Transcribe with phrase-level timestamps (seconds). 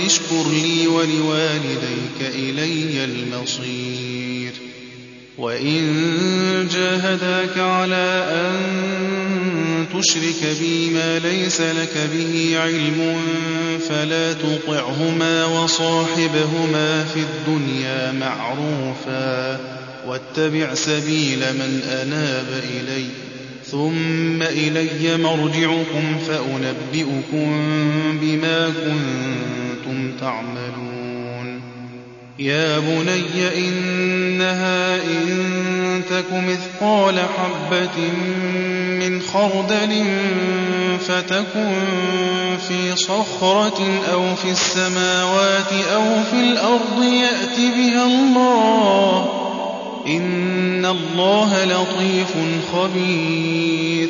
[0.00, 4.52] أن اشكر لي ولوالديك إلي المصير.
[5.38, 13.16] وإن جاهداك على أن تشرك بي ما ليس لك به علم
[13.88, 19.60] فلا تطعهما وصاحبهما في الدنيا معروفا
[20.06, 23.06] واتبع سبيل من أناب إليّ.
[23.70, 27.68] ثم إلي مرجعكم فأنبئكم
[28.20, 29.69] بما كنتم
[30.20, 31.60] تعملون.
[32.38, 38.12] يا بني إنها إن تك مثقال حبة
[38.98, 40.04] من خردل
[41.00, 41.72] فتكن
[42.68, 49.40] في صخرة أو في السماوات أو في الأرض يأت بها الله.
[50.06, 52.34] إن الله لطيف
[52.72, 54.09] خبير.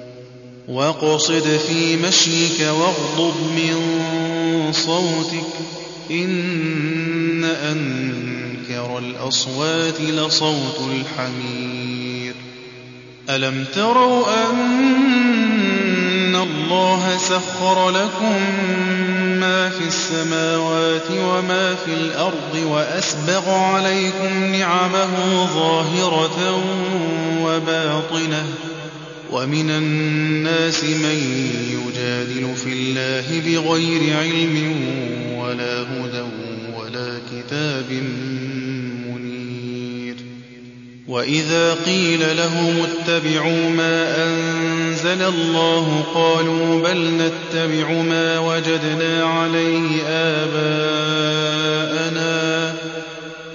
[0.67, 5.47] واقصد في مشيك واغضب من صوتك
[6.11, 12.33] إن أنكر الأصوات لصوت الحمير
[13.29, 18.35] ألم تروا أن الله سخر لكم
[19.39, 26.63] ما في السماوات وما في الأرض وأسبغ عليكم نعمه ظاهرة
[27.41, 28.45] وباطنة
[29.31, 31.19] ومن الناس من
[31.71, 34.75] يجادل في الله بغير علم
[35.37, 36.25] ولا هدى
[36.75, 37.91] ولا كتاب
[39.07, 40.15] منير.
[41.07, 51.11] وإذا قيل لهم اتبعوا ما أنزل الله قالوا بل نتبع ما وجدنا عليه آباءنا.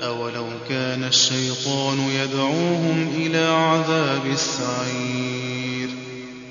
[0.03, 5.46] أولو كان الشيطان يدعوهم إلى عذاب السعير.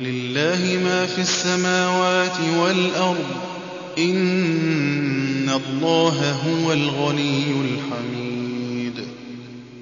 [0.00, 3.26] لله ما في السماوات والأرض
[3.98, 9.04] إن الله هو الغني الحميد.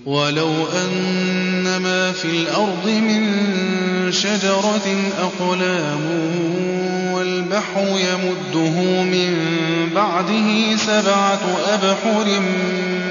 [0.06, 3.24] ولو أن ما في الأرض من
[4.12, 6.00] شجرة أقلام
[7.12, 9.34] والبحر يمده من
[9.94, 12.40] بعده سبعة أبحر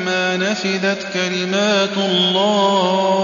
[0.05, 3.23] ما نفدت كلمات الله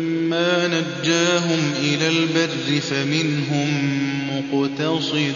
[0.67, 3.69] نجاهم إلى البر فمنهم
[4.31, 5.33] مقتصد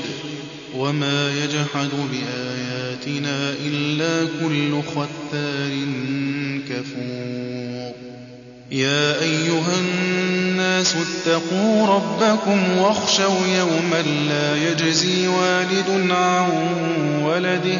[0.75, 5.71] وما يجحد بآياتنا إلا كل ختار
[6.69, 7.91] كفور
[8.71, 16.49] يا أيها الناس اتقوا ربكم واخشوا يوما لا يجزي والد عن
[17.23, 17.79] ولده